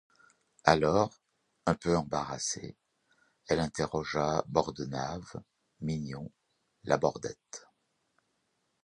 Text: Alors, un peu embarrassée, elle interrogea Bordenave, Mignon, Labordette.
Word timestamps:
Alors, 0.63 1.11
un 1.67 1.75
peu 1.75 1.95
embarrassée, 1.95 2.75
elle 3.47 3.59
interrogea 3.59 4.43
Bordenave, 4.47 5.39
Mignon, 5.79 6.31
Labordette. 6.85 7.67